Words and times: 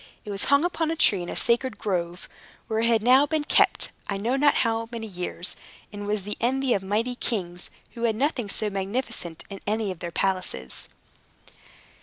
It 0.25 0.31
was 0.31 0.45
hung 0.45 0.65
upon 0.65 0.89
a 0.89 0.95
tree 0.95 1.21
in 1.21 1.29
a 1.29 1.35
sacred 1.35 1.77
grove, 1.77 2.27
where 2.65 2.79
it 2.79 2.87
had 2.87 3.03
now 3.03 3.27
been 3.27 3.43
kept 3.43 3.91
I 4.09 4.17
know 4.17 4.35
not 4.35 4.55
how 4.65 4.89
many 4.91 5.05
years, 5.05 5.55
and 5.93 6.07
was 6.07 6.23
the 6.23 6.37
envy 6.41 6.73
of 6.73 6.81
mighty 6.81 7.13
kings, 7.13 7.69
who 7.91 8.01
had 8.05 8.15
nothing 8.15 8.49
so 8.49 8.71
magnificent 8.71 9.43
in 9.51 9.59
any 9.67 9.91
of 9.91 9.99
their 9.99 10.09
palaces. 10.09 10.89